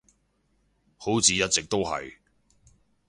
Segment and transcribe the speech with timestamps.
[0.97, 2.15] 好似一直都係